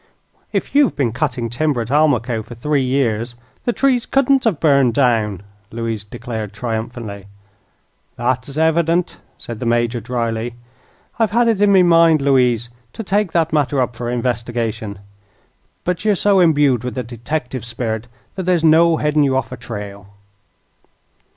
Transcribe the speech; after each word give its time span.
"If 0.51 0.73
you've 0.73 0.95
been 0.95 1.11
cutting 1.11 1.47
timber 1.47 1.79
at 1.79 1.91
Almaquo 1.91 2.41
for 2.41 2.55
three 2.55 2.81
years, 2.81 3.35
the 3.65 3.71
trees 3.71 4.07
couldn't 4.07 4.45
have 4.45 4.59
burned 4.59 4.95
down," 4.95 5.43
Louise 5.69 6.03
declared, 6.03 6.53
triumphantly. 6.53 7.25
"That 8.15 8.49
is 8.49 8.57
evident," 8.57 9.17
said 9.37 9.59
the 9.59 9.67
Major, 9.67 9.99
dryly. 9.99 10.55
"I've 11.19 11.29
had 11.29 11.47
it 11.47 11.61
in 11.61 11.71
me 11.71 11.83
mind, 11.83 12.19
Louise, 12.19 12.71
to 12.93 13.03
take 13.03 13.31
that 13.33 13.53
matter 13.53 13.79
up 13.79 13.95
for 13.95 14.09
investigation; 14.09 14.97
but 15.83 16.03
you 16.03 16.13
are 16.13 16.15
so 16.15 16.39
imbued 16.39 16.83
with 16.83 16.95
the 16.95 17.03
detective 17.03 17.63
spirit 17.63 18.07
that 18.33 18.47
there's 18.47 18.63
no 18.63 18.97
heading 18.97 19.21
you 19.23 19.37
off 19.37 19.51
a 19.51 19.55
trail." 19.55 20.07